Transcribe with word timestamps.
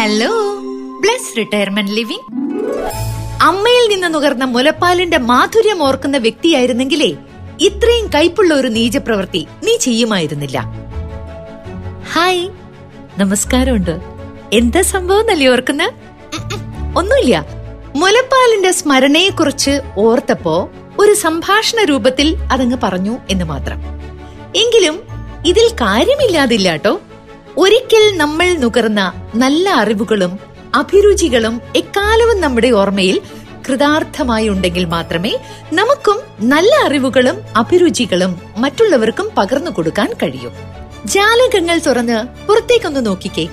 Hello 0.00 0.28
Bless 1.00 1.32
retirement 1.38 1.94
living 1.96 2.28
അമ്മയിൽ 3.48 3.84
നിന്ന് 3.90 4.08
നുകർന്ന 4.12 4.44
മുലപ്പാലിന്റെ 4.52 5.18
മാധുര്യം 5.30 5.80
ഓർക്കുന്ന 5.86 6.16
വ്യക്തിയായിരുന്നെങ്കിലേ 6.26 7.08
ഇത്രയും 7.68 8.06
കൈപ്പുള്ള 8.14 8.52
ഒരു 8.60 8.68
നീചപ്രവൃത്തി 8.76 9.42
നീ 9.66 9.72
ചെയ്യുമായിരുന്നില്ല 9.86 10.60
ഹായ് 12.12 12.46
നമസ്കാരമുണ്ട് 13.22 13.92
എന്താ 14.58 14.82
സംഭവം 14.92 15.28
അല്ലേ 15.34 15.48
ഓർക്കുന്ന 15.54 15.86
ഒന്നുമില്ല 17.02 17.34
മുലപ്പാലിന്റെ 18.04 18.72
സ്മരണയെക്കുറിച്ച് 18.80 19.74
ഓർത്തപ്പോ 20.06 20.56
ഒരു 21.04 21.14
സംഭാഷണ 21.24 21.82
രൂപത്തിൽ 21.92 22.30
അതങ്ങ് 22.56 22.80
പറഞ്ഞു 22.86 23.16
എന്ന് 23.34 23.48
മാത്രം 23.52 23.80
എങ്കിലും 24.62 24.98
ഇതിൽ 25.52 25.68
കാര്യമില്ലാതില്ലാട്ടോ 25.84 26.94
ഒരിക്കൽ 27.64 28.02
നമ്മൾ 28.22 28.48
നുകർന്ന 28.64 29.00
നല്ല 29.42 29.66
അറിവുകളും 29.82 30.32
അഭിരുചികളും 30.80 31.54
എക്കാലവും 31.80 32.36
നമ്മുടെ 32.44 32.68
ഓർമ്മയിൽ 32.80 33.16
കൃതാർത്ഥമായി 33.66 34.46
ഉണ്ടെങ്കിൽ 34.52 34.84
മാത്രമേ 34.94 35.32
നമുക്കും 35.78 36.18
നല്ല 36.52 36.72
അറിവുകളും 36.86 37.36
അഭിരുചികളും 37.60 38.32
മറ്റുള്ളവർക്കും 38.62 39.26
പകർന്നു 39.38 39.70
കൊടുക്കാൻ 39.76 40.08
കഴിയൂ 40.20 40.50
ജാലകങ്ങൾ 41.14 41.76
തുറന്ന് 41.86 42.18
പുറത്തേക്കൊന്ന് 42.46 43.02
നോക്കിക്കേ 43.08 43.46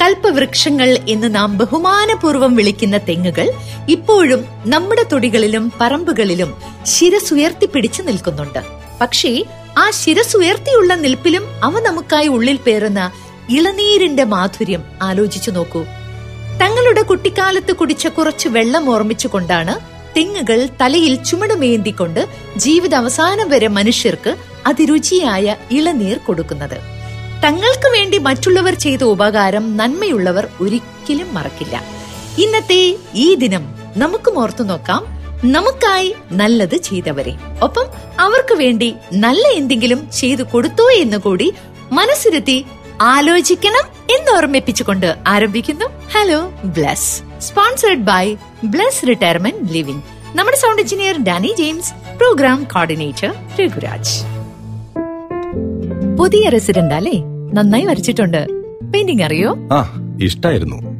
കൽപ്പവൃക്ഷങ്ങൾ 0.00 0.88
എന്ന് 1.12 1.28
നാം 1.36 1.50
ബഹുമാനപൂർവ്വം 1.60 2.52
വിളിക്കുന്ന 2.58 2.96
തെങ്ങുകൾ 3.08 3.46
ഇപ്പോഴും 3.94 4.40
നമ്മുടെ 4.74 5.04
തൊടികളിലും 5.12 5.64
പറമ്പുകളിലും 5.80 6.50
ശിരസുയർത്തി 6.94 7.68
പിടിച്ചു 7.74 8.02
നിൽക്കുന്നുണ്ട് 8.08 8.60
പക്ഷേ 9.02 9.32
ആ 9.82 9.86
ശിരസുയർത്തിയുള്ള 10.00 10.92
നിൽപ്പിലും 11.04 11.46
അവ 11.68 11.74
നമുക്കായി 11.88 12.28
ഉള്ളിൽ 12.34 12.58
പേറുന്ന 12.66 13.00
ഇളനീരിന്റെ 13.54 14.24
മാധുര്യം 14.34 14.82
ആലോചിച്ചു 15.08 15.50
നോക്കൂ 15.56 15.82
തങ്ങളുടെ 16.62 17.02
കുട്ടിക്കാലത്ത് 17.10 17.72
കുടിച്ച 17.78 18.06
കുറച്ച് 18.16 18.48
വെള്ളം 18.56 18.84
ഓർമ്മിച്ചുകൊണ്ടാണ് 18.92 19.74
തെങ്ങുകൾ 20.16 20.58
തലയിൽ 20.80 21.14
ചുമടുമേന്തിക്കൊണ്ട് 21.28 22.20
ജീവിത 22.64 22.92
അവസാനം 23.02 23.46
വരെ 23.54 23.68
മനുഷ്യർക്ക് 23.78 24.32
അതിരുചിയായ 24.70 25.46
ഇളനീർ 25.78 26.16
കൊടുക്കുന്നത് 26.26 26.78
തങ്ങൾക്ക് 27.44 27.88
വേണ്ടി 27.96 28.18
മറ്റുള്ളവർ 28.26 28.74
ചെയ്ത 28.84 29.02
ഉപകാരം 29.14 29.64
നന്മയുള്ളവർ 29.80 30.44
ഒരിക്കലും 30.64 31.28
മറക്കില്ല 31.36 31.76
ഇന്നത്തെ 32.44 32.80
ഈ 33.24 33.28
ദിനം 33.42 33.64
നമുക്ക് 34.02 34.30
ഓർത്തു 34.42 34.64
നോക്കാം 34.70 35.02
നമുക്കായി 35.54 36.10
നല്ലത് 36.40 36.76
ചെയ്തവരെ 36.88 37.32
ഒപ്പം 37.66 37.86
അവർക്ക് 38.24 38.54
വേണ്ടി 38.62 38.88
നല്ല 39.24 39.44
എന്തെങ്കിലും 39.60 40.00
ചെയ്തു 40.20 40.44
കൊടുത്തോ 40.54 40.86
എന്ന് 41.04 41.18
കൂടി 41.26 41.48
മനസ്സിരുത്തി 41.98 42.56
ആലോചിക്കണം 43.14 43.84
എന്ന് 44.14 44.30
ഓർമ്മിപ്പിച്ചുകൊണ്ട് 44.36 45.08
ആരംഭിക്കുന്നു 45.32 45.86
hello 46.14 46.40
bless 46.76 47.10
sponsored 47.46 48.04
by 48.10 48.24
bless 48.72 49.06
retirement 49.10 49.64
living 49.74 50.04
നമ്മുടെ 50.38 50.58
sound 50.62 50.82
engineer 50.84 51.18
Danny 51.28 51.50
James 51.60 51.92
program 52.20 52.58
coordinator 52.74 53.30
Raghuraj 53.60 54.16
പുതിയ 56.20 56.44
റെസിഡന്റ് 56.56 56.96
അല്ലേ 56.98 57.16
നന്നായി 57.58 57.86
വരച്ചിട്ടുണ്ട് 57.92 58.42
പെയിന്റിംഗ് 58.92 59.24
അറിയോ 59.28 59.50
ഇഷ്ടായിരുന്നു 60.28 60.78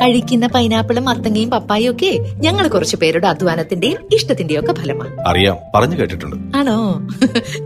കഴിക്കുന്ന 0.00 0.46
പൈനാപ്പിളും 0.54 1.04
മത്തങ്ങയും 1.10 1.50
പപ്പായും 1.54 1.90
ഒക്കെ 1.94 2.10
ഞങ്ങൾ 2.44 2.64
കുറച്ചു 2.74 2.96
പേരുടെ 3.02 3.26
അധ്വാനത്തിന്റെയും 3.32 3.98
ഇഷ്ടത്തിന്റെയും 4.16 4.60
ഒക്കെ 4.62 4.74
ഫലമാണ് 4.80 5.14
അറിയാം 5.30 5.56
പറഞ്ഞു 5.74 5.96
കേട്ടിട്ടുണ്ട് 6.00 6.36
ആണോ 6.60 6.76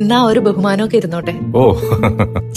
എന്നാ 0.02 0.18
ഒരു 0.30 0.40
ബഹുമാനമൊക്കെ 0.48 0.98
ഇരുന്നോട്ടെ 1.02 1.34
ഓ 1.60 1.64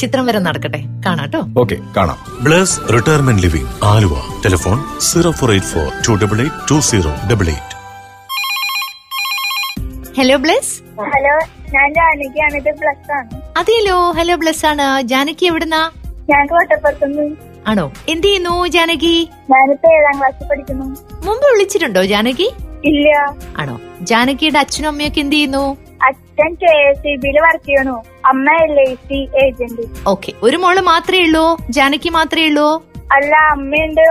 ചിത്രം 0.03 0.25
വരെ 0.29 0.41
നടക്കട്ടെ 0.47 0.81
കാണാട്ടോ 1.07 1.41
ഓക്കെ 1.63 1.77
കാണാം 1.97 2.19
bless 2.47 2.77
retirement 2.95 3.43
living 3.47 3.69
Aluva 3.93 4.15
telephone 4.45 4.79
zero 5.09 5.31
four 5.41 5.51
eight 5.55 5.69
four 5.73 5.87
two 6.07 6.15
double 6.23 6.41
eight 6.45 6.59
two 6.71 6.77
zero 6.91 7.13
double 7.31 7.49
eight 7.55 7.65
hello 10.19 10.37
bless 10.45 10.73
hello 11.13 11.35
ഞാൻ 11.75 11.87
ജാനകിയാണ് 11.99 12.55
ഇത് 12.61 12.71
ബ്ലസ് 12.81 13.11
ആണ് 13.19 13.29
അതെയല്ലോ 13.61 13.97
ഹലോ 14.19 14.35
ബ്ലസ് 14.43 14.65
ആണ് 14.71 14.87
ജാനകി 15.11 15.45
എവിടുന്നാ 15.51 15.81
ഞാൻ 16.31 16.43
കോട്ടപ്പുറത്തുനിന്ന് 16.53 17.27
ആണോ 17.69 17.85
എന്ത് 18.13 18.25
ചെയ്യുന്നു 18.27 18.55
ജാനകി 18.75 19.15
ഞാനിപ്പോ 19.53 19.87
ഏഴാം 19.97 20.15
ക്ലാസ്സിൽ 20.19 20.47
പഠിക്കുന്നു 20.51 20.85
മുമ്പ് 21.27 21.45
വിളിച്ചിട്ടുണ്ടോ 21.53 22.03
ജാനകി 22.13 22.49
ഇല്ല 22.89 23.07
ആണോ 23.61 23.73
ജാനകിയുടെ 24.09 24.59
അച്ഛനും 24.63 24.89
അമ്മയൊക്കെ 24.93 25.19
എന്ത് 25.25 25.35
ചെയ്യുന്നു 25.37 25.63
അച്ഛൻ 26.07 26.51
കെ 26.61 26.71
എസ് 26.89 27.13
വർക്ക് 27.45 27.65
ചെയ്യണു 27.69 27.95
അമ്മ 28.31 28.49
ഏജന്റ് 29.45 29.85
ഓക്കെ 30.13 30.31
ഒരു 30.47 30.59
മോള് 30.63 30.81
മാത്രമേ 30.91 31.23
ഉള്ളൂ 31.27 31.45
ജാനകി 31.77 32.11
മാത്രമേ 32.19 32.45
ഉള്ളൂ 32.51 32.69
അല്ല 33.15 33.33
അമ്മയുണ്ട് 33.55 34.03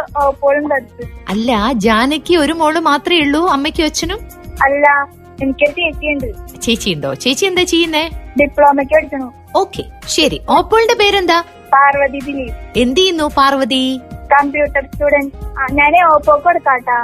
അല്ല 1.33 1.53
ജാനകി 1.87 2.35
ഒരു 2.45 2.55
മോള് 2.61 2.81
മാത്രമേ 2.91 3.21
ഉള്ളൂ 3.27 3.43
അമ്മയ്ക്കും 3.57 3.87
അച്ഛനും 3.91 4.21
അല്ല 4.67 4.87
എനിക്കൊരു 5.43 5.75
ചേച്ചിയുണ്ട് 5.81 6.29
ചേച്ചിയുണ്ടോ 6.65 7.11
ചേച്ചി 7.25 7.45
എന്താ 7.51 7.65
ചെയ്യുന്നേ 7.75 8.05
ഡിപ്ലോമയ്ക്ക് 8.41 8.95
പഠിക്കണു 8.99 9.29
ഓക്കെ 9.63 9.83
ശരി 10.17 10.39
ഓപ്പോളിന്റെ 10.57 10.97
പേരെന്താ 11.03 11.39
പാർവതി 11.75 12.21
ദിലീപ് 12.29 12.57
എന്ത് 12.83 13.01
ചെയ്യുന്നു 13.01 13.27
പാർവതി 13.39 13.83
കമ്പ്യൂട്ടർ 14.35 14.83
സ്റ്റുഡന്റ് 14.93 15.75
ഞാൻ 15.81 15.93
ഓപ്പോ 16.15 16.35
കൊടുക്കാട്ടാ 16.47 16.99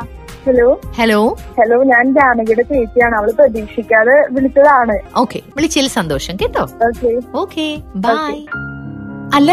ഹലോ 0.47 0.67
ഹലോ 0.99 1.21
ഹലോ 1.59 1.77
ഞാൻ 1.93 2.07
ജാനകിയുടെ 2.19 2.65
ചേച്ചിയാണ് 2.73 3.15
അവള് 3.21 3.33
പ്രതീക്ഷിക്കാതെ 3.39 4.17
വിളിച്ചതാണ് 4.37 4.97
ഓക്കെ 5.23 5.41
വിളിച്ചതിൽ 5.59 5.89
സന്തോഷം 6.01 6.37
കേട്ടോ 6.43 6.65
ഓക്കെ 6.91 7.11
ഓക്കെ 7.45 7.69
ബൈ 8.07 8.19
അല്ല 9.39 9.53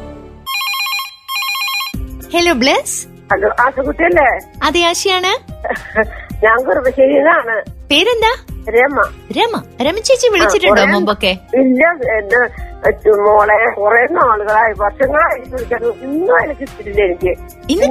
hello 2.33 2.51
bless 2.59 2.93
hello 3.31 3.47
ആശുകുട്ടിയല്ലേ 3.63 4.25
അതെ 4.67 4.81
ആശയാണ് 4.89 5.31
ഞാൻ 6.43 6.57
കുറുമ്പശ്ശേരിന്നാണ് 6.67 7.55
പേരെന്താ 7.89 8.29
രമ 8.75 9.03
രമ 9.37 9.53
രമ 9.85 9.95
ചേച്ചി 10.07 10.27
വിളിച്ചിട്ടുണ്ടോ 10.35 10.83
മുമ്പൊക്കെ 10.93 11.31
ഇല്ല 11.61 11.81
എന്റെ 12.17 12.39
മോളെ 13.25 13.57
കുറെ 13.79 14.01
നാളുകളായി 14.17 14.73
വർഷങ്ങളായി 14.83 15.41
വിളിച്ചത് 15.53 15.87
ഇന്നും 16.07 16.35
എനിക്ക് 16.45 16.67
കിട്ടില്ല 16.77 17.01
എനിക്ക് 17.09 17.33
ഇന്ന് 17.73 17.87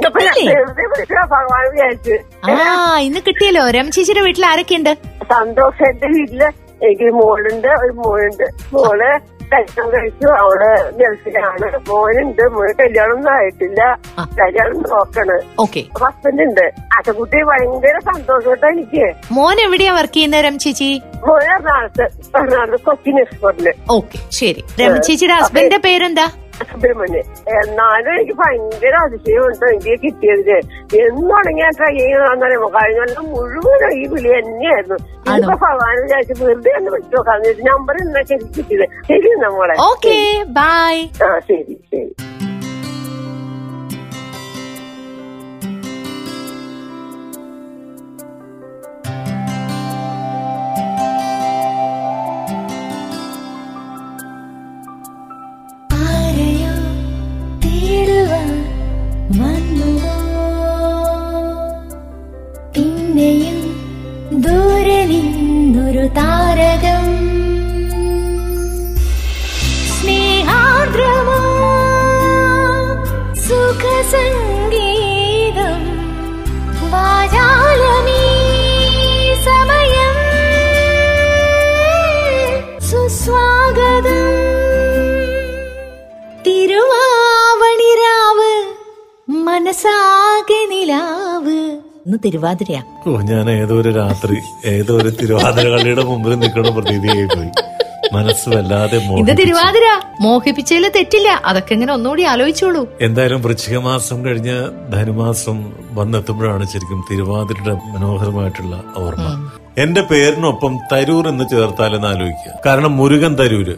കിട്ടില്ലേ 1.03 2.15
ആ 2.55 2.57
ഇന്ന് 3.07 3.21
കിട്ടിയല്ലോ 3.27 3.65
രമ 3.77 3.87
ചേച്ചിയുടെ 3.97 4.23
വീട്ടിൽ 4.27 4.45
ആരൊക്കെയുണ്ട് 4.51 4.91
സന്തോഷം 5.35 5.85
എന്റെ 5.91 6.09
വീട്ടില് 6.17 6.47
എനിക്ക് 6.85 7.07
മോളുണ്ട് 7.21 7.71
ഒരു 7.83 7.93
മോളുണ്ട് 8.03 8.45
മോള് 8.75 9.11
കല്യാണം 9.53 9.89
കഴിച്ചു 9.95 10.27
അവള് 10.41 10.69
ഗൾഫിലാണ് 10.99 11.67
മോനുണ്ട് 11.89 12.43
മോന് 12.55 12.73
കല്യാണം 12.81 13.13
ഒന്നും 13.17 13.31
ആയിട്ടില്ല 13.37 13.81
കല്യാണം 14.41 14.77
നോക്കണ് 14.93 15.37
ഓക്കെ 15.63 15.83
ഹസ്ബൻഡ് 16.01 16.43
ഉണ്ട് 16.49 16.65
അച്ഛൻകുട്ടി 16.97 17.41
ഭയങ്കര 17.51 17.97
സന്തോഷമായിട്ടാ 18.11 18.69
എനിക്ക് 18.75 19.05
മോൻ 19.39 19.57
എവിടെയാ 19.65 19.93
വർക്ക് 19.99 20.15
ചെയ്യുന്ന 20.17 20.43
രമ 20.47 20.57
ചേച്ചി 20.65 20.91
മോൻ 21.27 21.41
എറണാകുളത്ത് 21.53 22.05
എറണാകുളത്ത് 22.43 22.85
കൊച്ചിൻ 22.91 23.17
എക്സ്പോർട്ടില് 23.25 23.73
ഓക്കെ 23.97 24.21
ശരി 24.41 24.63
രമ 24.81 24.95
ഹസ്ബൻഡിന്റെ 25.47 25.81
പേരെന്താ 25.87 26.27
സുബ്രഹ്മണ്യൻ 26.69 27.25
എന്നാലും 27.59 28.11
എനിക്ക് 28.17 28.35
ഭയങ്കര 28.41 28.95
അതിശയം 29.05 29.43
ഉണ്ട് 29.49 29.65
എനിക്ക് 29.71 29.95
കിട്ടിയത് 30.05 30.55
എന്നുടങ്ങിയ 31.05 31.59
ഞാൻ 31.63 31.71
ട്രൈ 31.79 31.91
ചെയ്യുന്നറിയാമോ 31.99 32.69
കഴിഞ്ഞ 32.77 33.21
മുഴുവൻ 33.33 33.83
ഈ 34.01 34.05
വിളി 34.13 34.31
തന്നെയായിരുന്നു 34.37 34.97
ഇപ്പൊ 35.37 35.55
ഭഗവാനെ 35.65 35.99
വിചാരിച്ചു 36.05 36.37
വെറുതെ 36.43 36.73
ഒന്ന് 36.79 36.91
വിളിച്ചു 36.95 37.15
നോക്കാം 37.17 37.47
നമ്പർ 37.71 37.97
എന്നാ 38.05 38.23
ശരി 38.31 38.47
കിട്ടിയത് 38.57 38.85
ശരി 39.11 39.31
നമ്മളെ 39.45 39.77
ഓക്കെ 39.91 40.17
ബൈ 40.59 40.95
ആ 41.27 41.31
ശരി 41.51 41.77
ശരി 41.93 42.09
ഇന്ന് 92.07 92.17
തിരുവാതിരയാ 92.25 92.79
ഓ 93.09 93.11
ഞാൻ 93.31 93.47
ഏതോ 93.61 93.73
ഒരു 93.81 93.89
രാത്രി 94.01 94.37
ഏതോ 94.75 94.93
ഒരു 95.01 95.09
തിരുവാതിര 95.19 95.65
കളിയുടെ 95.73 96.03
മുമ്പിൽ 96.11 96.31
നിൽക്കുന്ന 96.43 96.69
പ്രതീതിയായി 96.77 97.25
പോയി 97.33 97.51
മനസ്സ് 98.15 98.47
വല്ലാതെ 98.53 98.97
ഇത് 99.21 99.31
തിരുവാതിര 99.41 99.87
മോഹിപ്പിച്ചതിൽ 100.25 100.85
തെറ്റില്ല 100.95 101.29
അതൊക്കെ 101.49 101.73
ഇങ്ങനെ 101.77 101.93
ഒന്നുകൂടി 101.97 102.23
ആലോചിച്ചോളൂ 102.31 102.81
എന്തായാലും 103.07 103.41
വൃശ്ചികമാസം 103.45 104.17
കഴിഞ്ഞ 104.27 104.53
ധനുമാസം 104.95 105.59
വന്നെത്തുമ്പോഴാണ് 105.99 106.65
ശരിക്കും 106.73 107.01
തിരുവാതിരയുടെ 107.11 107.75
മനോഹരമായിട്ടുള്ള 107.95 108.73
ഓർമ്മ 109.03 109.27
എന്റെ 109.83 110.01
പേരിനൊപ്പം 110.11 110.73
തരൂർ 110.93 111.27
എന്ന് 111.33 111.45
ചേർത്താലെന്ന് 111.53 112.09
ആലോചിക്കുക 112.13 112.57
കാരണം 112.67 112.91
മുരുകൻ 113.01 113.35
തരൂര് 113.41 113.75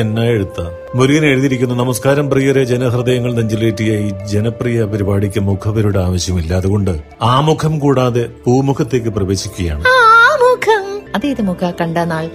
എന്ന 0.00 0.20
എഴുത്ത 0.34 0.60
മുരുകൻ 0.98 1.24
എഴുതിയിരിക്കുന്നു 1.30 1.74
നമസ്കാരം 1.82 2.26
പ്രിയരെ 2.32 2.62
ജനഹൃദയങ്ങൾ 2.72 3.30
നെഞ്ചിലേറ്റിയ 3.38 3.92
ഈ 4.06 4.10
ജനപ്രിയ 4.32 4.84
പരിപാടിക്ക് 4.92 5.40
മുഖവരുടെ 5.50 6.00
ആവശ്യമില്ല 6.06 6.52
അതുകൊണ്ട് 6.60 6.92
ആമുഖം 7.34 7.74
കൂടാതെ 7.84 8.24
പൂമുഖത്തേക്ക് 8.46 9.12
പ്രവേശിക്കുകയാണ് 9.16 9.84
ആമുഖം 10.28 10.84
അതേത് 11.18 11.42
മുഖ 11.50 11.62
കണ്ട 11.80 11.98
നാൾ 12.12 12.26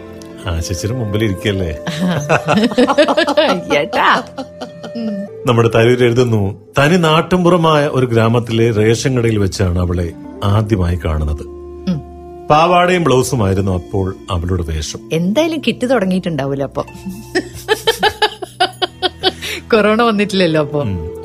ആ 0.46 0.54
ചേച്ചിയുടെ 0.68 0.96
മുമ്പിൽ 1.02 1.22
ഇരിക്കല്ലേ 1.30 1.72
നമ്മുടെ 5.48 5.70
തരൂർ 5.76 6.02
എഴുതുന്നു 6.08 6.42
തനി 6.78 6.98
നാട്ടുംപുറമായ 7.08 7.84
ഒരു 7.98 8.08
ഗ്രാമത്തിലെ 8.14 8.68
റേഷൻ 8.80 9.14
കടയിൽ 9.20 9.40
വെച്ചാണ് 9.46 9.80
അവളെ 9.86 10.08
ആദ്യമായി 10.56 10.98
കാണുന്നത് 11.06 11.44
പാവാടയും 12.52 13.04
ബ്ലൗസും 13.08 13.42
ആയിരുന്നു 13.48 13.74
അപ്പോൾ 13.80 14.08
അവളുടെ 14.36 14.64
വേഷം 14.72 15.02
എന്തായാലും 15.20 15.60
കിട്ടി 15.68 15.86
തുടങ്ങിയിട്ടുണ്ടാവില്ല 15.94 16.64
അപ്പൊ 16.70 16.84
കൊറോണ 19.72 20.02
വന്നിട്ടില്ലല്ലോ 20.10 20.60
അപ്പൊ 20.66 20.80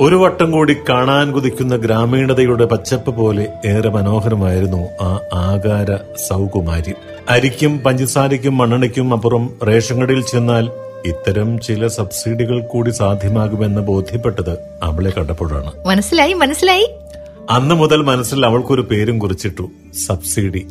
ഒരു 0.04 0.16
വട്ടം 0.22 0.48
കൂടി 0.56 0.74
കാണാൻ 0.90 1.26
കുതിക്കുന്ന 1.34 1.74
ഗ്രാമീണതയുടെ 1.84 2.66
പച്ചപ്പ് 2.72 3.12
പോലെ 3.18 3.44
ഏറെ 3.72 3.90
മനോഹരമായിരുന്നു 3.96 4.82
ആ 5.08 5.12
ആകാര 5.48 5.90
സൗകുമാരി 6.28 6.92
അരിക്കും 7.34 7.72
പഞ്ചസാരയ്ക്കും 7.86 8.54
മണ്ണെണ്ണയ്ക്കും 8.60 9.08
അപ്പുറം 9.16 9.44
റേഷൻ 9.68 9.98
കടയിൽ 10.02 10.22
ചെന്നാൽ 10.32 10.66
ഇത്തരം 11.10 11.48
ചില 11.66 11.88
സബ്സിഡികൾ 11.98 12.58
കൂടി 12.72 12.92
സാധ്യമാകുമെന്ന് 13.00 13.82
ബോധ്യപ്പെട്ടത് 13.90 14.54
അവളെ 14.88 15.12
കണ്ടപ്പോഴാണ് 15.18 15.72
മനസ്സിലായി 15.90 16.36
മനസ്സിലായി 16.44 16.88
അന്ന് 17.58 17.74
മുതൽ 17.82 18.00
മനസ്സിൽ 18.10 18.40
അവൾക്കൊരു 18.50 18.82
പേരും 18.88 19.16
കുറിച്ചിട്ടു 19.24 19.66
സബ്സിഡി 20.06 20.62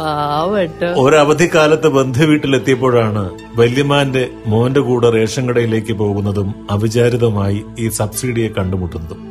പാവട്ടോ 0.00 0.88
ഒരവധിക്കാലത്ത് 1.04 1.88
ബന്ധുവീട്ടിലെത്തിയപ്പോഴാണ് 1.98 3.22
വല്യമാന്റെ 3.60 4.22
മോന്റെ 4.52 4.80
കൂടെ 4.88 5.08
റേഷൻ 5.16 5.44
കടയിലേക്ക് 5.50 5.94
പോകുന്നതും 6.02 6.48
അവിചാരിതമായി 6.76 7.58
ഈ 7.84 7.88
സബ്സിഡിയെ 8.00 8.50
കണ്ടുമുട്ടുന്നതും 8.58 9.22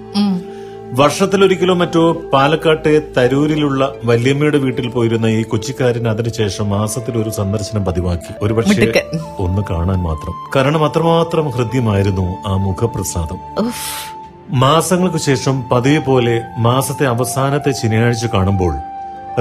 വർഷത്തിലൊരിക്കലോ 1.00 1.74
മറ്റോ 1.80 2.04
പാലക്കാട്ടെ 2.34 2.92
തരൂരിലുള്ള 3.16 3.82
വല്യമ്മയുടെ 4.10 4.60
വീട്ടിൽ 4.66 4.86
പോയിരുന്ന 4.94 5.28
ഈ 5.40 5.42
കൊച്ചിക്കാരൻ 5.52 6.06
അതിനുശേഷം 6.12 6.68
മാസത്തിൽ 6.76 7.14
ഒരു 7.24 7.32
സന്ദർശനം 7.40 7.84
പതിവാക്കി 7.88 8.32
ഒരുപക്ഷെ 8.46 8.88
ഒന്ന് 9.46 9.64
കാണാൻ 9.72 10.00
മാത്രം 10.08 10.36
കാരണം 10.56 10.84
അത്രമാത്രം 10.90 11.48
ഹൃദ്യമായിരുന്നു 11.56 12.28
ആ 12.52 12.56
മുഖപ്രസാദം 12.68 13.42
മാസങ്ങൾക്ക് 14.66 15.20
ശേഷം 15.30 15.56
പതിവ് 15.74 16.02
പോലെ 16.10 16.36
മാസത്തെ 16.68 17.08
അവസാനത്തെ 17.16 17.72
ശനിയാഴ്ച 17.80 18.28
കാണുമ്പോൾ 18.36 18.74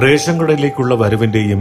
റേഷൻ 0.05 0.35
കടയിലേക്കുള്ള 0.41 0.95
വരവിന്റെയും 1.03 1.61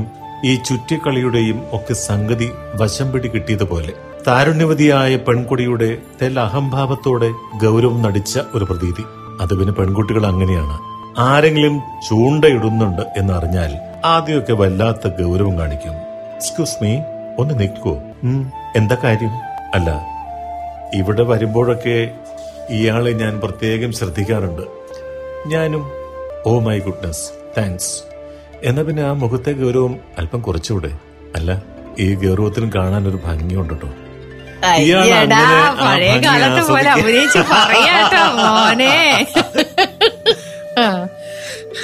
ഈ 0.50 0.54
ചുറ്റിക്കളിയുടെയും 0.68 1.60
ഒക്കെ 1.78 1.94
സംഗതി 2.08 2.48
വശം 2.80 3.08
പിടി 3.12 3.28
കിട്ടിയതുപോലെ 3.34 3.94
താരുണ്യവതിയായ 4.28 5.14
പെൺകുടിയുടെ 5.28 5.90
തെൽ 6.20 6.36
അഹംഭാവത്തോടെ 6.48 7.30
ഗൗരവം 7.64 8.00
നടിച്ച 8.06 8.34
ഒരു 8.58 8.66
പ്രതീതി 8.70 9.04
അത് 9.44 9.54
പിന്നെ 9.60 9.74
പെൺകുട്ടികൾ 9.78 10.24
അങ്ങനെയാണ് 10.32 10.76
ആരെങ്കിലും 11.30 11.76
ചൂണ്ടയിടുന്നുണ്ട് 12.08 13.04
എന്നറിഞ്ഞാൽ 13.20 13.72
ആദ്യമൊക്കെ 14.14 14.56
വല്ലാത്ത 14.62 15.12
ഗൗരവം 15.22 15.54
കാണിക്കും 15.62 15.96
എക്സ്ക്യൂസ് 16.38 16.78
മീ 16.82 16.92
ഒന്ന് 17.44 17.56
നിൽക്കുവോ 17.62 17.96
എന്താ 18.80 18.98
കാര്യം 19.06 19.34
അല്ല 19.78 19.90
ഇവിടെ 21.00 21.24
വരുമ്പോഴൊക്കെ 21.32 21.98
ഇയാളെ 22.80 23.14
ഞാൻ 23.24 23.34
പ്രത്യേകം 23.46 23.94
ശ്രദ്ധിക്കാറുണ്ട് 24.02 24.66
ഞാനും 25.54 25.86
ഓ 26.52 26.54
മൈ 26.68 26.78
ഗുഡ്നസ് 26.90 27.26
താങ്ക്സ് 27.58 27.94
എന്നാ 28.70 28.82
പിന്നെ 28.88 29.02
ആ 29.10 29.12
മുഖത്തെ 29.22 29.52
ഗൗരവം 29.62 29.94
അല്പം 30.20 30.40
കുറച്ചുകൂടെ 30.46 30.90
അല്ല 31.38 31.52
ഈ 32.06 32.08
ഗൗരവത്തിലും 32.24 32.70
കാണാൻ 32.78 33.04
ഒരു 33.10 33.18
ഭംഗിയുണ്ട് 33.26 33.74
കേട്ടോ 33.74 33.90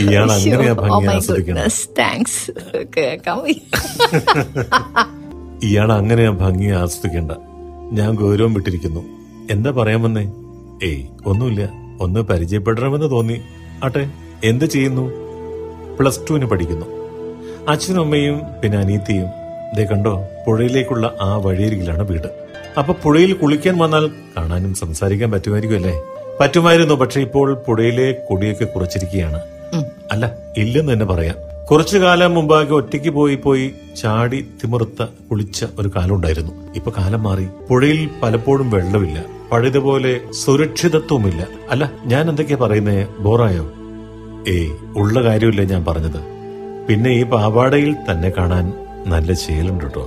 ഇയാൾ 0.01 0.19
അങ്ങനെ 0.29 0.71
ആ 0.71 0.73
ഭംഗി 0.85 1.07
ആസ്വദിക്കണം 1.15 2.19
ഇയാൾ 5.69 5.89
അങ്ങനെ 5.99 6.23
ആ 6.31 6.35
ഭംഗി 6.43 6.69
ആസ്വദിക്കേണ്ട 6.81 7.33
ഞാൻ 7.99 8.11
ഗൗരവം 8.21 8.53
വിട്ടിരിക്കുന്നു 8.57 9.01
എന്താ 9.53 9.71
പറയാൻ 9.79 10.01
വന്നേ 10.07 10.25
ഏയ് 10.89 11.03
ഒന്നുമില്ല 11.31 11.63
ഒന്ന് 12.05 12.21
പരിചയപ്പെടണമെന്ന് 12.31 13.07
തോന്നി 13.15 13.37
ആട്ടെ 13.85 14.03
എന്ത് 14.49 14.65
ചെയ്യുന്നു 14.75 15.03
പ്ലസ് 15.97 16.23
ടുവിന് 16.27 16.47
പഠിക്കുന്നു 16.53 16.87
അച്ഛനും 17.71 18.01
അമ്മയും 18.05 18.37
പിന്നെ 18.61 18.77
അനീത്തിയും 18.83 19.29
ഇതേ 19.73 19.83
കണ്ടോ 19.91 20.13
പുഴയിലേക്കുള്ള 20.45 21.05
ആ 21.27 21.31
വഴിയരികിലാണ് 21.45 22.03
വീട് 22.11 22.29
അപ്പൊ 22.79 22.93
പുഴയിൽ 23.03 23.31
കുളിക്കാൻ 23.41 23.75
വന്നാൽ 23.83 24.03
കാണാനും 24.35 24.73
സംസാരിക്കാൻ 24.81 25.29
പറ്റുമായിരിക്കും 25.33 25.79
അല്ലേ 25.79 25.93
പറ്റുമായിരുന്നു 26.39 26.95
പക്ഷെ 27.01 27.19
ഇപ്പോൾ 27.27 27.47
പുഴയിലെ 27.65 28.07
കൊടിയൊക്കെ 28.27 28.65
കുറച്ചിരിക്കുകയാണ് 28.73 29.39
അല്ല 30.13 30.25
ഇല്ലെന്ന് 30.61 30.93
തന്നെ 30.93 31.07
പറയാം 31.13 31.37
കുറച്ചു 31.69 31.97
കാലം 32.03 32.31
മുമ്പാകെ 32.37 32.73
ഒറ്റയ്ക്ക് 32.79 33.11
പോയി 33.17 33.35
പോയി 33.45 33.65
ചാടി 34.01 34.39
തിമിർത്ത 34.61 35.03
കുളിച്ച 35.27 35.59
ഒരു 35.79 35.89
കാലം 35.95 36.13
ഉണ്ടായിരുന്നു 36.17 36.53
ഇപ്പൊ 36.77 36.91
കാലം 36.99 37.21
മാറി 37.27 37.45
പുഴയിൽ 37.69 38.01
പലപ്പോഴും 38.23 38.69
വെള്ളമില്ല 38.77 39.19
പഴയതുപോലെ 39.51 40.13
സുരക്ഷിതത്വമില്ല 40.43 41.43
അല്ല 41.73 41.83
ഞാൻ 42.13 42.23
എന്തൊക്കെയാ 42.33 42.59
പറയുന്നേ 42.65 42.97
ബോറായോ 43.27 43.65
ഏയ് 44.55 44.71
ഉള്ള 44.99 45.15
കാര്യമില്ല 45.27 45.63
ഞാൻ 45.73 45.81
പറഞ്ഞത് 45.89 46.21
പിന്നെ 46.87 47.09
ഈ 47.19 47.23
പാവാടയിൽ 47.33 47.91
തന്നെ 48.07 48.29
കാണാൻ 48.37 48.65
നല്ല 49.11 49.33
ശീലുണ്ട് 49.43 49.83
കേട്ടോ 49.85 50.03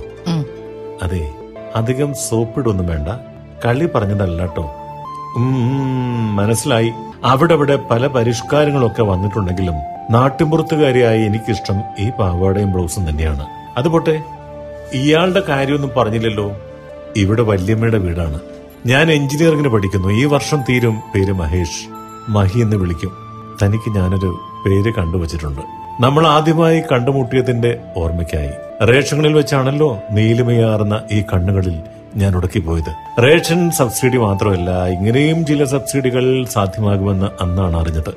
അതെ 1.05 1.21
അധികം 1.79 2.09
സോപ്പിടൊന്നും 2.27 2.87
വേണ്ട 2.91 3.09
കളി 3.63 3.85
പറഞ്ഞതല്ല 3.95 4.39
കേട്ടോ 4.45 4.65
മനസ്സിലായി 6.39 6.89
അവിടെ 7.31 7.53
അവിടെ 7.57 7.75
പല 7.89 8.03
പരിഷ്കാരങ്ങളൊക്കെ 8.15 9.03
വന്നിട്ടുണ്ടെങ്കിലും 9.11 9.77
നാട്ടിൻപുറത്തുകാരിയായി 10.15 11.21
എനിക്കിഷ്ടം 11.29 11.77
ഈ 12.03 12.07
പാവാടയും 12.19 12.71
ബ്ലൗസും 12.73 13.03
തന്നെയാണ് 13.09 13.45
അതുപോട്ടെ 13.79 14.15
ഇയാളുടെ 15.01 15.41
കാര്യമൊന്നും 15.51 15.91
പറഞ്ഞില്ലല്ലോ 15.97 16.47
ഇവിടെ 17.23 17.43
വല്യമ്മയുടെ 17.51 17.99
വീടാണ് 18.05 18.39
ഞാൻ 18.91 19.05
എഞ്ചിനീയറിംഗിന് 19.17 19.71
പഠിക്കുന്നു 19.75 20.09
ഈ 20.21 20.25
വർഷം 20.35 20.59
തീരും 20.69 20.97
പേര് 21.13 21.35
മഹേഷ് 21.43 21.79
മഹി 22.35 22.57
എന്ന് 22.65 22.77
വിളിക്കും 22.81 23.13
തനിക്ക് 23.61 23.89
ഞാനൊരു 23.97 24.29
പേര് 24.63 24.91
കണ്ടുവച്ചിട്ടുണ്ട് 24.99 25.63
നമ്മൾ 26.05 26.23
ആദ്യമായി 26.35 26.79
കണ്ടുമുട്ടിയതിന്റെ 26.91 27.71
ഓർമ്മയ്ക്കായി 28.01 28.53
റേഷങ്ങളിൽ 28.89 29.33
വെച്ചാണല്ലോ 29.39 29.89
നീലിമയാർന്ന 30.17 30.95
ഈ 31.17 31.19
കണ്ണുകളിൽ 31.31 31.75
ഞാൻ 32.21 32.31
ഉടക്കിപ്പോയത് 32.37 32.89
റേഷൻ 33.25 33.61
സബ്സിഡി 33.77 34.17
മാത്രമല്ല 34.25 34.71
ഇങ്ങനെയും 34.95 35.39
ചില 35.49 35.63
സബ്സിഡികൾ 35.73 36.25
സാധ്യമാകുമെന്ന് 36.55 37.29
അന്നാണ് 37.43 37.75
അറിഞ്ഞത് 37.81 38.11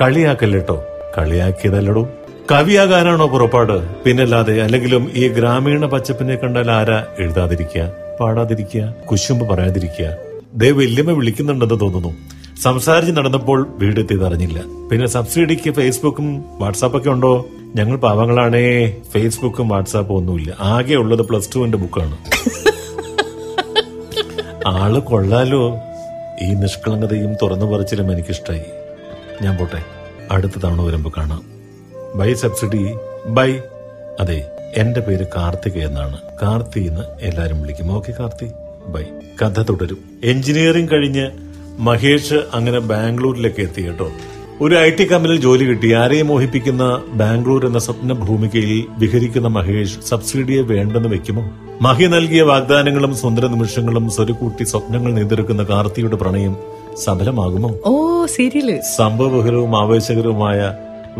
കളിയാക്കല്ലേട്ടോ 0.00 0.76
കളിയാക്കിയതല്ലടോ 1.16 2.02
കവിയാകാനാണോ 2.52 3.26
പുറപ്പാട് 3.32 3.76
പിന്നല്ലാതെ 4.04 4.54
അല്ലെങ്കിലും 4.64 5.04
ഈ 5.20 5.24
ഗ്രാമീണ 5.36 5.84
പച്ചപ്പിനെ 5.92 6.36
കണ്ടാൽ 6.42 6.68
ആരാ 6.78 6.98
എഴുതാതിരിക്കുക 7.22 7.84
പാടാതിരിക്കുക 8.20 8.84
കുശുമ്പ് 9.10 9.44
പറയാതിരിക്കുക 9.50 10.08
ദേ 10.60 10.68
വല്യമ്മ 10.78 11.12
വിളിക്കുന്നുണ്ടെന്ന് 11.18 11.78
തോന്നുന്നു 11.82 12.10
സംസാരിച്ച് 12.66 13.12
നടന്നപ്പോൾ 13.18 13.58
വീടെത്തിയത് 13.80 14.24
അറിഞ്ഞില്ല 14.28 14.58
പിന്നെ 14.88 15.06
സബ്സിഡിക്ക് 15.16 15.70
ഫേസ്ബുക്കും 15.78 16.26
വാട്സാപ്പൊക്കെ 16.60 17.10
ഉണ്ടോ 17.16 17.32
ഞങ്ങൾ 17.78 17.96
പാവങ്ങളാണേ 18.06 18.64
ഫേസ്ബുക്കും 19.12 19.66
വാട്സാപ്പും 19.72 20.16
ഒന്നുമില്ല 20.20 20.52
ആകെ 20.72 20.96
ഉള്ളത് 21.02 21.22
പ്ലസ് 21.28 21.50
ടുവിന്റെ 21.54 21.78
ബുക്കാണ് 21.84 22.16
ആള് 24.80 25.00
കൊള്ളാലോ 25.10 25.62
ഈ 26.46 26.48
നിഷ്കളങ്കതയും 26.62 27.32
തുറന്നു 27.42 27.66
പറിച്ചിലും 27.72 28.08
എനിക്കിഷ്ടായി 28.14 28.66
ഞാൻ 29.44 29.52
പോട്ടെ 29.60 29.80
അടുത്ത 30.34 30.56
തവണ 30.64 30.80
വരുമ്പോൾ 30.88 31.12
കാണാം 31.18 31.42
ബൈ 32.18 32.30
സബ്സിഡി 32.42 32.82
ബൈ 33.36 33.50
അതെ 34.22 34.38
എന്റെ 34.82 35.00
പേര് 35.06 35.24
കാർത്തിക് 35.36 35.78
എന്നാണ് 35.88 36.18
കാർത്തി 36.42 36.80
എന്ന് 36.90 37.04
എല്ലാരും 37.28 37.60
വിളിക്കും 37.62 37.88
ഓക്കെ 37.98 38.12
കാർത്തി 38.20 38.48
ബൈ 38.96 39.04
കഥ 39.40 39.54
തുടരും 39.70 40.00
എഞ്ചിനീയറിംഗ് 40.32 40.92
കഴിഞ്ഞ് 40.94 41.24
മഹേഷ് 41.88 42.38
അങ്ങനെ 42.56 42.80
ബാംഗ്ലൂരിലേക്ക് 42.92 43.62
എത്തി 43.66 43.80
കേട്ടോ 43.84 44.06
ഒരു 44.64 44.74
ഐ 44.86 44.88
ടി 44.96 45.04
കമ്പനിയിൽ 45.10 45.38
ജോലി 45.44 45.64
കിട്ടി 45.68 45.88
ആരെയും 46.00 46.26
മോഹിപ്പിക്കുന്ന 46.30 46.84
ബാംഗ്ലൂർ 47.20 47.62
എന്ന 47.68 47.78
സ്വപ്ന 47.84 48.14
ഭൂമികയിൽ 48.24 48.72
വിഹരിക്കുന്ന 49.02 49.48
മഹേഷ് 49.54 49.96
സബ്സിഡിയെ 50.08 50.62
വേണ്ടെന്ന് 50.72 51.10
വെക്കുമോ 51.14 51.44
മഹി 51.86 52.06
നൽകിയ 52.16 52.40
വാഗ്ദാനങ്ങളും 52.50 53.12
സുന്ദര 53.22 53.46
നിമിഷങ്ങളും 53.54 54.04
സ്വരുകൂട്ടി 54.16 54.66
സ്വപ്നങ്ങൾ 54.72 55.12
നെയ്തെടുക്കുന്ന 55.18 55.64
കാർത്തിയുടെ 55.72 56.18
പ്രണയം 56.24 56.52
സഫലമാകുമോ 57.04 57.70
ഓ 57.92 57.94
സീരിയല് 58.36 58.76
സംഭവബഹുലവും 58.98 59.74
ആവേശകരവുമായ 59.82 60.60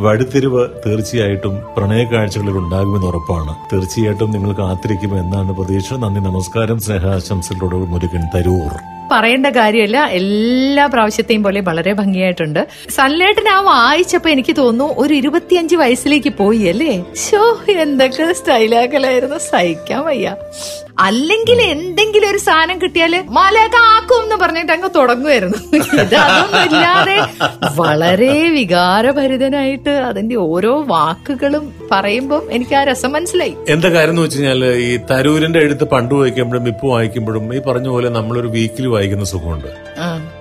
വഴിത്തിരിവ് 0.05 0.63
തീർച്ചയായിട്ടും 0.85 1.55
പ്രണയ 1.77 2.03
കാഴ്ചകളിൽ 2.13 2.57
ഉണ്ടാകുമെന്ന് 2.63 3.07
ഉറപ്പാണ് 3.13 3.53
തീർച്ചയായിട്ടും 3.73 4.31
നിങ്ങൾ 4.37 4.53
കാത്തിരിക്കുമെന്നാണ് 4.61 5.55
പ്രതീക്ഷ 5.61 5.99
നന്ദി 6.05 6.23
നമസ്കാരം 6.31 6.81
സ്നേഹാശംസകളോട് 6.87 7.77
മുരുകൻ 7.95 8.25
തരൂർ 8.37 8.75
പറയേണ്ട 9.15 9.49
കാര്യമല്ല 9.59 10.01
എല്ലാ 10.19 10.85
പ്രാവശ്യത്തെയും 10.95 11.43
പോലെ 11.47 11.61
വളരെ 11.71 11.93
ഭംഗിയായിട്ടുണ്ട് 12.01 12.61
സല്ലേട്ടൻ 12.99 13.49
ആ 13.55 13.59
വായിച്ചപ്പോ 13.71 14.31
എനിക്ക് 14.35 14.55
തോന്നുന്നു 14.61 14.89
ഒരു 15.05 15.13
ഇരുപത്തിയഞ്ച് 15.21 15.77
വയസ്സിലേക്ക് 15.83 16.33
പോയി 16.43 16.63
അല്ലേ 16.75 16.93
ഷോ 17.27 17.43
എന്തൊക്കെ 17.85 18.27
സ്റ്റൈലാക്കലായിരുന്നു 18.43 19.41
സഹിക്കാൻ 19.51 20.03
വയ്യ 20.11 20.31
അല്ലെങ്കിൽ 21.09 21.59
എന്തെങ്കിലും 21.73 22.27
ഒരു 22.31 22.39
സാധനം 22.47 22.77
കിട്ടിയാല് 22.81 23.19
മലകാക്കും 23.37 24.19
എന്ന് 24.25 24.37
പറഞ്ഞിട്ട് 24.43 24.73
അങ്ങ് 24.75 24.89
തുടങ്ങുമായിരുന്നു 24.97 25.59
അതൊന്നുമില്ലാതെ 26.23 27.15
വളരെ 27.79 28.35
വികാരഭരിതനായിട്ട് 28.57 29.93
അതിന്റെ 30.09 30.37
ഓരോ 30.49 30.73
വാക്കുകളും 30.93 31.65
പറയുമ്പോൾ 31.93 32.43
എനിക്ക് 32.57 32.75
ആ 32.81 32.83
രസം 32.91 33.13
മനസ്സിലായി 33.17 33.55
എന്താ 33.75 33.91
കാര്യം 33.97 34.13
എന്ന് 34.15 34.25
വെച്ച് 34.27 34.85
ഈ 34.89 34.91
തരൂരിന്റെ 35.13 35.63
എഴുത്ത് 35.67 35.87
പണ്ട് 35.95 36.15
വായിക്കുമ്പോഴും 36.19 36.67
ഇപ്പൊ 36.73 36.87
വായിക്കുമ്പോഴും 36.95 37.47
ഈ 37.59 37.63
പറഞ്ഞ 37.69 37.89
പോലെ 37.95 38.11
നമ്മളൊരു 38.19 38.51
വീക്കിൽ 38.59 38.87
വായിക്കുന്ന 39.01 39.27
സുഖമുണ്ട് 39.35 39.69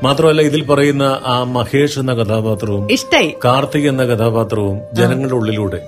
മാത്രമല്ല 0.05 0.41
ഇതിൽ 0.49 0.61
പറയുന്ന 0.71 1.05
ആ 1.35 1.37
മഹേഷ് 1.57 1.97
എന്ന 2.01 2.13
കഥാപാത്രവും 2.21 2.83
ഇഷ്ടായി 2.97 3.29
കാർത്തിക് 3.45 3.87
എന്ന 3.93 4.03
കഥാപാത്രവും 4.11 4.75
ജനങ്ങളുടെ 4.99 5.35
ഉള്ളിലൂടെ 5.39 5.79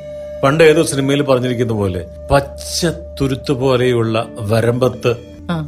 പണ്ട് 0.43 0.61
ഏതോ 0.71 0.81
സിനിമയിൽ 0.91 1.21
പറഞ്ഞിരിക്കുന്ന 1.29 1.73
പോലെ 1.81 2.01
പച്ച 2.31 2.79
തുരുത്തുപോലെയുള്ള 3.17 4.15
പോലെയുള്ള 4.27 4.43
വരമ്പത്ത് 4.51 5.11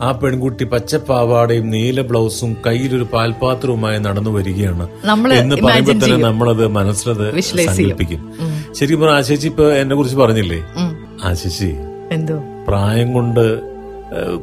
ആ 0.05 0.09
പെൺകുട്ടി 0.21 0.65
പച്ച 0.71 0.95
പാവാടയും 1.09 1.65
നീല 1.73 2.01
ബ്ലൗസും 2.09 2.51
കയ്യിലൊരു 2.65 3.05
പാൽപാത്രവുമായി 3.13 3.99
നടന്നു 4.07 4.31
വരികയാണ് 4.37 4.85
എന്ന് 5.41 5.57
പറയുമ്പോൾ 5.65 5.97
തന്നെ 6.05 6.17
നമ്മളത് 6.29 6.65
മനസ്സിലത് 6.79 7.25
സങ്കല്പിക്കും 7.57 8.21
ശരിക്കും 8.79 9.01
പറഞ്ഞ 9.03 9.19
ആശേഷി 9.21 9.47
ഇപ്പൊ 9.51 9.67
എന്നെ 9.81 9.97
കുറിച്ച് 9.99 10.19
പറഞ്ഞില്ലേ 10.23 10.59
ആശേഷി 11.31 11.71
എന്തോ 12.17 12.37
പ്രായം 12.69 13.09
കൊണ്ട് 13.17 13.45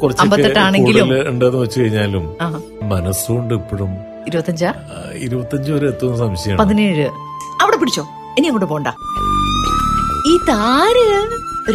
കുറച്ച് 0.02 0.24
ഉണ്ടെന്ന് 0.26 1.58
വെച്ച് 1.62 1.78
കഴിഞ്ഞാലും 1.82 2.24
മനസ്സുകൊണ്ട് 2.92 3.52
ഇപ്പോഴും 3.60 3.92
ഇരുപത്തഞ്ചാ 4.28 4.70
ഇരുപത്തഞ്ച് 5.26 5.70
വരെ 5.76 5.86
എത്തുന്ന 5.92 6.16
സംശയം 6.24 6.58
പതിനേഴ് 6.62 7.06
അവിടെ 7.64 7.76
പിടിച്ചോ 7.82 8.04
ഇനി 8.38 8.46
അങ്ങോട്ട് 8.50 8.70
പോണ്ട 8.72 8.88
ഈ 10.30 10.32
താര് 10.50 11.04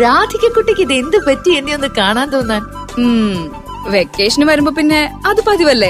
രാധികക്കുട്ടിക്ക് 0.03 0.83
ഇത് 0.87 0.93
എന്ത് 1.01 1.17
പറ്റി 1.27 1.51
എന്നെ 1.59 1.71
ഒന്ന് 1.77 1.89
കാണാൻ 2.01 2.27
തോന്നാൻ 2.35 2.63
വെക്കേഷന് 3.95 4.45
വരുമ്പോ 4.51 4.71
പിന്നെ 4.77 4.99
അത് 5.29 5.39
പതിവല്ലേ 5.47 5.89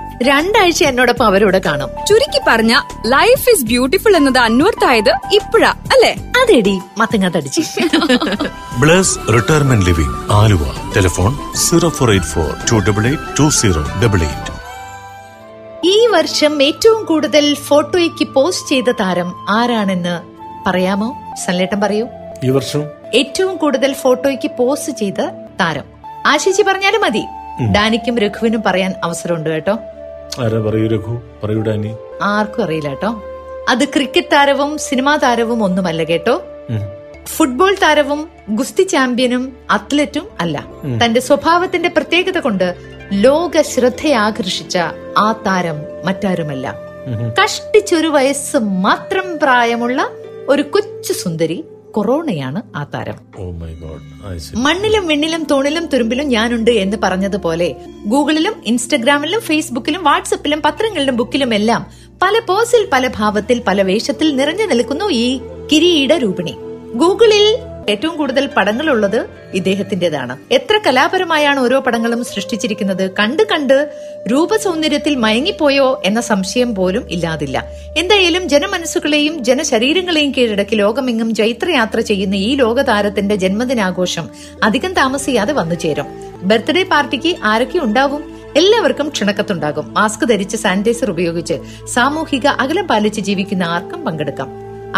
രണ്ടാഴ്ച 0.29 0.81
എന്നോടൊപ്പം 0.89 1.25
അവരോട് 1.31 1.57
കാണും 1.67 1.89
ചുരുക്കി 2.07 2.39
പറഞ്ഞ 2.47 2.73
ലൈഫ് 3.13 3.45
ഇസ് 3.53 3.65
ബ്യൂട്ടിഫുൾ 3.71 4.13
എന്നത് 4.19 4.39
അന്വർത്തായത് 4.47 5.11
ഇപ്പഴാ 5.37 5.71
അല്ലേ 5.93 6.11
അതെടി 6.41 6.73
മത്തങ്ങ 6.99 7.29
bless 8.81 9.15
retirement 9.35 9.87
living 9.89 10.15
Aluva 10.39 10.65
telephone 10.95 11.31
zero 11.65 11.89
four 11.99 12.09
eight 12.15 12.29
four 12.33 12.49
two 12.71 12.77
double 12.87 13.05
eight 13.11 13.25
two 13.39 13.45
zero 13.59 13.83
double 14.03 14.23
eight 14.29 14.49
ഈ 15.95 15.99
വർഷം 16.15 16.53
ഏറ്റവും 16.69 16.99
കൂടുതൽ 17.11 17.45
ഫോട്ടോയ്ക്ക് 17.67 18.25
പോസ്റ്റ് 18.35 18.69
ചെയ്ത 18.71 18.89
താരം 19.03 19.29
ആരാണെന്ന് 19.59 20.15
പറയാമോ 20.65 21.07
സല്ലേട്ടൻ 21.45 21.79
പറയൂ 21.85 22.07
ഈ 22.47 22.51
വർഷം 22.57 22.81
ഏറ്റവും 23.21 23.55
കൂടുതൽ 23.63 23.91
ഫോട്ടോയ്ക്ക് 24.03 24.49
പോസ്റ്റ് 24.59 24.91
ചെയ്ത 25.01 25.21
താരം 25.61 25.87
ആശിച്ച് 26.33 26.61
പറഞ്ഞാലും 26.69 27.03
മതി 27.07 27.23
ഡാനിക്കും 27.77 28.15
രഘുവിനും 28.25 28.61
പറയാൻ 28.67 28.91
അവസരമുണ്ട് 29.07 29.49
കേട്ടോ 29.53 29.75
ആർക്കും 30.39 31.45
അറിയില്ല 32.65 32.89
കേട്ടോ 32.91 33.11
അത് 33.71 33.83
ക്രിക്കറ്റ് 33.95 34.31
താരവും 34.35 34.71
സിനിമാ 34.87 35.13
താരവും 35.25 35.59
ഒന്നുമല്ല 35.67 36.01
കേട്ടോ 36.11 36.35
ഫുട്ബോൾ 37.35 37.73
താരവും 37.83 38.21
ഗുസ്തി 38.59 38.83
ചാമ്പ്യനും 38.93 39.43
അത്ലറ്റും 39.75 40.25
അല്ല 40.43 40.57
തന്റെ 41.01 41.21
സ്വഭാവത്തിന്റെ 41.27 41.89
പ്രത്യേകത 41.97 42.37
കൊണ്ട് 42.45 42.67
ലോക 43.25 43.61
ശ്രദ്ധയാകർഷിച്ച 43.73 44.75
ആ 45.25 45.27
താരം 45.47 45.79
മറ്റാരുമല്ല 46.07 46.67
കഷ്ടിച്ചൊരു 47.39 48.09
വയസ്സ് 48.17 48.57
മാത്രം 48.87 49.27
പ്രായമുള്ള 49.43 49.99
ഒരു 50.53 50.63
കൊച്ചു 50.73 51.13
സുന്ദരി 51.21 51.57
കൊറോണയാണ് 51.95 52.59
ആ 52.79 52.83
താരം 52.93 53.17
oh 53.43 53.49
മണ്ണിലും 54.65 55.03
വെണ്ണിലും 55.11 55.41
തൂണിലും 55.51 55.85
തുരുമ്പിലും 55.91 56.27
ഞാനുണ്ട് 56.35 56.71
എന്ന് 56.83 56.97
പറഞ്ഞതുപോലെ 57.05 57.69
ഗൂഗിളിലും 58.13 58.55
ഇൻസ്റ്റഗ്രാമിലും 58.71 59.41
ഫേസ്ബുക്കിലും 59.49 60.03
വാട്സപ്പിലും 60.09 60.61
പത്രങ്ങളിലും 60.67 61.17
ബുക്കിലും 61.21 61.53
എല്ലാം 61.59 61.83
പല 62.23 62.37
പോസിൽ 62.49 62.81
പല 62.93 63.05
ഭാവത്തിൽ 63.19 63.59
പല 63.69 63.81
വേഷത്തിൽ 63.91 64.27
നിറഞ്ഞു 64.39 64.65
നിൽക്കുന്നു 64.73 65.07
ഈ 65.23 65.25
കിരീട 65.71 66.13
രൂപിണി 66.23 66.53
ഗൂഗിളിൽ 67.01 67.45
ഏറ്റവും 67.91 68.15
കൂടുതൽ 68.19 68.43
പടങ്ങളുള്ളത് 68.55 69.17
ഇദ്ദേഹത്തിന്റേതാണ് 69.59 70.33
എത്ര 70.57 70.75
കലാപരമായാണ് 70.85 71.59
ഓരോ 71.65 71.77
പടങ്ങളും 71.85 72.21
സൃഷ്ടിച്ചിരിക്കുന്നത് 72.31 73.03
കണ്ട് 73.19 73.43
കണ്ട് 73.51 73.77
രൂപസൗന്ദര്യത്തിൽ 74.31 75.13
മയങ്ങിപ്പോയോ 75.23 75.87
എന്ന 76.07 76.19
സംശയം 76.31 76.69
പോലും 76.79 77.05
ഇല്ലാതില്ല 77.15 77.57
എന്തായാലും 78.01 78.43
ജനമനസ്സുകളെയും 78.53 79.35
ജനശരീരങ്ങളെയും 79.49 80.33
കീഴടക്കി 80.37 80.75
ലോകമെങ്ങും 80.83 81.31
ചൈത്രയാത്ര 81.41 81.99
ചെയ്യുന്ന 82.09 82.35
ഈ 82.49 82.51
ലോകതാരത്തിന്റെ 82.61 83.37
ജന്മദിനാഘോഷം 83.45 84.27
അധികം 84.69 84.93
താമസിയാതെ 85.01 85.55
വന്നു 85.61 85.77
ചേരും 85.85 86.07
ബർത്ത്ഡേ 86.51 86.83
പാർട്ടിക്ക് 86.93 87.33
ആരൊക്കെ 87.51 87.79
ഉണ്ടാവും 87.87 88.23
എല്ലാവർക്കും 88.59 89.07
ക്ഷണക്കത്തുണ്ടാകും 89.15 89.85
മാസ്ക് 89.97 90.25
ധരിച്ച് 90.31 90.57
സാനിറ്റൈസർ 90.63 91.09
ഉപയോഗിച്ച് 91.15 91.57
സാമൂഹിക 91.97 92.47
അകലം 92.63 92.87
പാലിച്ച് 92.91 93.21
ജീവിക്കുന്ന 93.27 93.65
ആർക്കും 93.75 94.01
പങ്കെടുക്കാം 94.07 94.49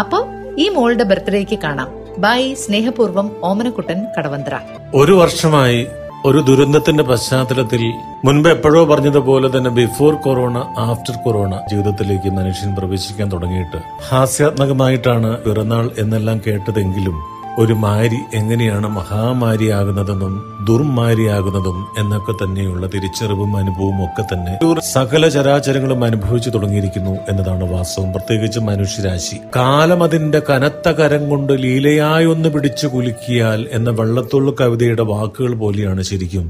അപ്പോൾ 0.04 0.24
ഈ 0.64 0.68
മോളുടെ 0.76 1.06
ബർത്ത്ഡേക്ക് 1.12 1.58
കാണാം 1.66 1.90
ബൈ 2.24 2.40
സ്നേഹപൂർവം 2.64 3.28
ഓമനക്കുട്ടൻ 3.50 4.00
കടവന്ത്ര 4.16 4.56
ഒരു 5.02 5.14
വർഷമായി 5.22 5.80
ഒരു 6.28 6.40
ദുരന്തത്തിന്റെ 6.48 7.04
പശ്ചാത്തലത്തിൽ 7.10 7.82
മുൻപ് 8.26 8.48
എപ്പോഴോ 8.56 8.82
പറഞ്ഞതുപോലെ 8.92 9.48
തന്നെ 9.56 9.72
ബിഫോർ 9.80 10.14
കൊറോണ 10.26 10.58
ആഫ്റ്റർ 10.90 11.16
കൊറോണ 11.26 11.54
ജീവിതത്തിലേക്ക് 11.72 12.30
മനുഷ്യൻ 12.40 12.70
പ്രവേശിക്കാൻ 12.78 13.30
തുടങ്ങിയിട്ട് 13.34 13.80
ഹാസ്യാത്മകമായിട്ടാണ് 14.10 15.32
പിറന്നാൾ 15.48 15.88
എന്നെല്ലാം 16.04 16.38
കേട്ടതെങ്കിലും 16.48 17.18
ഒരു 17.62 17.74
മാരി 17.84 18.20
എങ്ങനെയാണ് 18.38 18.88
മഹാമാരിയാകുന്നതെന്നും 18.98 20.32
ദുർമാരിയാകുന്നതും 20.68 21.76
എന്നൊക്കെ 22.02 22.34
തന്നെയുള്ള 22.40 22.86
തിരിച്ചറിവും 22.94 23.52
അനുഭവവും 23.60 23.98
ഒക്കെ 24.06 24.24
തന്നെ 24.32 24.54
സകല 24.94 25.26
ചരാചരങ്ങളും 25.36 26.02
അനുഭവിച്ചു 26.08 26.52
തുടങ്ങിയിരിക്കുന്നു 26.56 27.14
എന്നതാണ് 27.34 27.66
വാസ്തവം 27.74 28.10
പ്രത്യേകിച്ച് 28.16 28.62
മനുഷ്യരാശി 28.70 29.38
കാലം 29.58 30.02
അതിന്റെ 30.08 30.42
കനത്ത 30.50 30.92
കരം 31.00 31.26
കൊണ്ട് 31.34 31.54
ലീലയായി 31.66 32.28
ഒന്ന് 32.34 32.52
പിടിച്ചു 32.56 32.90
കുലുക്കിയാൽ 32.96 33.62
എന്ന 33.80 33.90
വെള്ളത്തുള്ള 34.00 34.50
കവിതയുടെ 34.62 35.06
വാക്കുകൾ 35.14 35.54
പോലെയാണ് 35.62 36.04
ശരിക്കും 36.12 36.48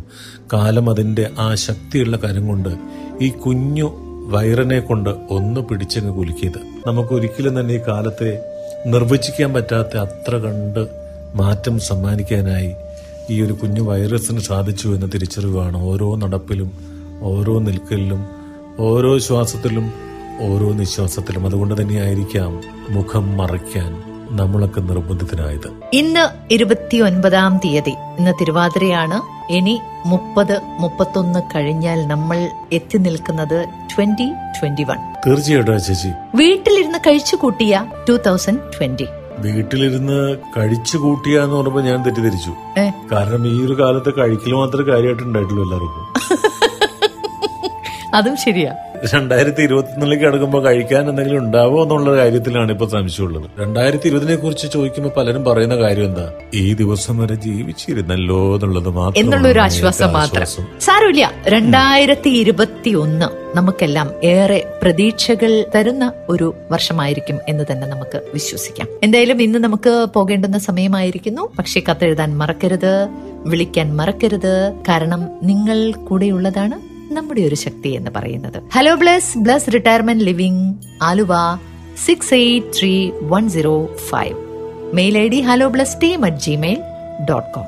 കാലം 0.55 0.87
അതിന്റെ 0.93 1.27
ആ 1.47 1.49
ശക്തിയുള്ള 1.67 2.15
കരം 2.25 2.47
കൊണ്ട് 2.53 2.73
ഈ 3.25 3.29
കുഞ്ഞു 3.45 3.89
വൈറനെ 4.35 4.79
കൊണ്ട് 4.89 5.11
ഒന്ന് 5.37 5.61
പിടിച്ചങ്ങ് 5.69 6.11
കുലുക്കിയത് 6.19 6.59
നമുക്കൊരിക്കലും 6.89 7.55
തന്നെ 7.59 7.73
ഈ 7.77 7.81
കാലത്തെ 7.89 8.31
നിർവചിക്കാൻ 8.91 9.49
പറ്റാത്ത 9.55 9.93
അത്ര 10.05 10.33
കണ്ട് 10.45 10.81
മാറ്റം 11.41 11.75
സമ്മാനിക്കാനായി 11.89 12.71
ഈ 13.33 13.35
ഒരു 13.43 13.53
കുഞ്ഞു 13.61 13.83
വൈറസിന് 13.89 14.41
സാധിച്ചു 14.49 14.87
എന്ന 14.95 15.07
തിരിച്ചറിവാണ് 15.13 15.77
ഓരോ 15.91 16.07
നടപ്പിലും 16.23 16.71
ഓരോ 17.31 17.55
നിൽക്കലിലും 17.67 18.21
ഓരോ 18.89 19.11
ശ്വാസത്തിലും 19.27 19.85
ഓരോ 20.49 20.67
നിശ്വാസത്തിലും 20.81 21.43
അതുകൊണ്ട് 21.49 21.73
തന്നെയായിരിക്കാം 21.79 22.53
മുഖം 22.95 23.25
മറയ്ക്കാൻ 23.41 23.91
നമ്മളൊക്കെ 24.39 24.81
നിർബന്ധിതനായത് 24.89 25.69
ഇന്ന് 26.01 26.25
ഇരുപത്തിയൊൻപതാം 26.55 27.55
തീയതി 27.65 27.93
ഇന്ന് 28.19 28.33
തിരുവാതിരയാണ് 28.39 29.17
ഇനി 29.57 29.73
മുപ്പത് 30.11 30.53
മുപ്പത്തൊന്ന് 30.83 31.41
കഴിഞ്ഞാൽ 31.53 31.99
നമ്മൾ 32.13 32.37
എത്തി 32.77 32.97
നിൽക്കുന്നത് 33.07 33.57
ട്വന്റി 33.91 34.27
ട്വന്റി 34.57 34.83
വൺ 34.89 34.99
തീർച്ചയായിട്ടും 35.25 35.79
ചേച്ചി 35.87 36.11
വീട്ടിലിരുന്ന് 36.41 36.99
കഴിച്ചു 37.07 37.35
കൂട്ടിയ 37.43 37.81
ടൂ 38.07 38.15
തൗസൻഡ് 38.27 38.63
ട്വന്റി 38.75 39.07
വീട്ടിലിരുന്ന് 39.45 40.19
കഴിച്ചു 40.55 40.97
കൂട്ടിയ 41.03 41.37
എന്ന് 41.45 41.55
പറഞ്ഞപ്പോ 41.57 41.83
ഞാൻ 41.89 41.99
തെറ്റിദ്ധരിച്ചു 42.07 42.53
കാരണം 43.13 43.45
ഈ 43.51 43.53
ഒരു 43.67 43.75
കാലത്ത് 43.81 44.13
കഴിക്കൽ 44.19 44.55
മാത്രമേ 44.61 44.87
കാര്യമായിട്ട് 44.93 45.25
ഉണ്ടായിട്ടുള്ളൂ 45.29 45.61
എല്ലാവർക്കും 45.67 46.01
അതും 48.17 48.33
ശരിയാ 48.41 48.71
രണ്ടായിരത്തി 49.11 49.61
ഇരുപത്തിനാലിലേക്ക് 49.67 50.25
അടുക്കുമ്പോൾ 50.29 50.61
കഴിക്കാൻ 50.67 51.03
എന്തെങ്കിലും 51.11 51.39
ഉണ്ടാവോ 51.45 51.77
എന്നുള്ള 51.83 52.11
കാര്യത്തിലാണ് 52.21 52.71
ഇപ്പൊ 52.75 52.85
സംശയമുള്ളത് 52.93 53.47
രണ്ടായിരത്തി 53.61 54.07
ഇരുപതിനെ 54.11 54.35
കുറിച്ച് 54.43 54.67
ചോദിക്കുമ്പോൾ 54.75 55.11
പലരും 55.17 55.43
പറയുന്ന 55.49 55.75
കാര്യം 55.83 56.05
എന്താ 56.11 56.25
ഈ 56.61 56.65
ദിവസം 56.81 57.15
വരെ 57.23 57.35
ജീവിച്ചിരുന്നല്ലോ 57.47 58.39
എന്നുള്ളത് 58.57 58.89
മാത്രം 58.99 59.19
എന്നുള്ളൊരു 59.23 59.61
ആശ്വാസം 59.67 60.13
മാത്രം 60.19 60.31
സാരമില്ല 60.87 61.25
രണ്ടായിരത്തി 61.55 62.31
ഇരുപത്തി 62.43 62.93
ഒന്ന് 63.03 63.27
നമുക്കെല്ലാം 63.57 64.07
ഏറെ 64.35 64.59
പ്രതീക്ഷകൾ 64.81 65.51
തരുന്ന 65.75 66.03
ഒരു 66.33 66.47
വർഷമായിരിക്കും 66.73 67.37
എന്ന് 67.53 67.65
തന്നെ 67.71 67.87
നമുക്ക് 67.93 68.19
വിശ്വസിക്കാം 68.37 68.87
എന്തായാലും 69.07 69.41
ഇന്ന് 69.47 69.61
നമുക്ക് 69.67 69.93
പോകേണ്ടുന്ന 70.15 70.59
സമയമായിരിക്കുന്നു 70.69 71.45
പക്ഷേ 71.59 71.81
കത്തെഴുതാൻ 71.89 72.31
മറക്കരുത് 72.41 72.93
വിളിക്കാൻ 73.53 73.87
മറക്കരുത് 73.99 74.53
കാരണം 74.89 75.21
നിങ്ങൾ 75.51 75.77
കൂടെയുള്ളതാണ് 76.07 76.75
നമ്മുടെ 77.17 77.41
ഒരു 77.49 77.57
ശക്തി 77.65 77.89
എന്ന് 77.99 78.11
പറയുന്നത് 78.17 78.57
hello 78.75 78.93
bless 79.01 79.33
bless 79.45 79.71
retirement 79.75 80.25
living 80.29 80.65
Aluva 81.07 81.33
six 82.05 82.33
eight 82.41 82.69
three 82.77 82.93
one 83.33 83.43
zero 83.55 83.75
five 84.09 84.35
mail 84.99 85.15
I 85.23 85.25
D 85.33 85.39
hello 85.49 85.67
bless 85.75 85.95
team 86.03 86.23
at 86.29 86.41
Gmail 86.47 86.81
dot 87.31 87.49
com 87.55 87.67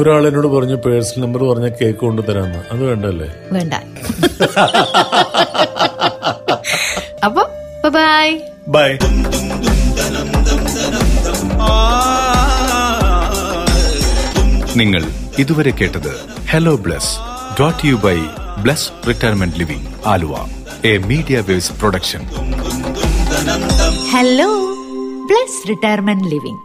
ഒരാൾ 0.00 0.22
എന്നോട് 0.28 0.48
പറഞ്ഞു 0.56 0.76
പേഴ്സണൽ 0.86 1.20
നമ്പർ 1.24 1.42
പറഞ്ഞ 1.50 1.68
കേക്ക് 1.80 1.98
കൊണ്ട് 2.06 2.22
തരാന്ന് 2.28 2.60
അത് 2.72 2.82
വേണ്ടല്ലേ 2.90 3.28
വേണ്ട 3.56 3.74
അപ്പൊ 7.28 7.44
ബൈ 7.98 8.28
ബൈ 8.76 8.88
നിങ്ങൾ 14.80 15.02
ഇതുവരെ 15.42 15.72
കേട്ടത് 15.80 16.10
hello 16.52 16.72
bless 16.84 17.12
Brought 17.58 17.76
to 17.80 17.86
you 17.86 17.96
by 18.04 18.16
Blessed 18.62 19.06
Retirement 19.06 19.56
Living, 19.58 19.84
Alua, 20.12 20.40
a 20.90 20.98
Media 21.10 21.40
Waves 21.40 21.70
production. 21.70 22.26
Hello, 24.16 24.52
Blessed 25.30 25.68
Retirement 25.68 26.22
Living. 26.34 26.60